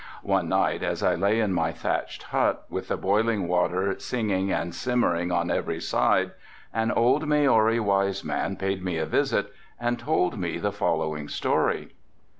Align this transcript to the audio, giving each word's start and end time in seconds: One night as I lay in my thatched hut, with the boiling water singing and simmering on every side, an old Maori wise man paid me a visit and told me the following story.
One 0.23 0.49
night 0.49 0.81
as 0.81 1.03
I 1.03 1.13
lay 1.13 1.39
in 1.39 1.53
my 1.53 1.71
thatched 1.71 2.23
hut, 2.23 2.63
with 2.71 2.87
the 2.87 2.97
boiling 2.97 3.47
water 3.47 3.99
singing 3.99 4.51
and 4.51 4.73
simmering 4.73 5.31
on 5.31 5.51
every 5.51 5.79
side, 5.79 6.31
an 6.73 6.89
old 6.91 7.27
Maori 7.27 7.79
wise 7.79 8.23
man 8.23 8.55
paid 8.55 8.83
me 8.83 8.97
a 8.97 9.05
visit 9.05 9.53
and 9.79 9.99
told 9.99 10.39
me 10.39 10.57
the 10.57 10.71
following 10.71 11.27
story. 11.27 11.91